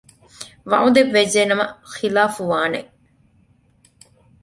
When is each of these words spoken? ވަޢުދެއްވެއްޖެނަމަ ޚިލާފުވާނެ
ވަޢުދެއްވެއްޖެނަމަ 0.71 1.65
ޚިލާފުވާނެ 1.97 2.79